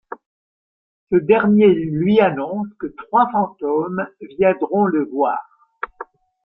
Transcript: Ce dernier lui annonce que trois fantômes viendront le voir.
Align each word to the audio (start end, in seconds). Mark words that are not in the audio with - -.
Ce 1.11 1.15
dernier 1.15 1.67
lui 1.75 2.21
annonce 2.21 2.69
que 2.79 2.87
trois 2.87 3.29
fantômes 3.31 4.07
viendront 4.39 4.85
le 4.85 5.05
voir. 5.05 5.47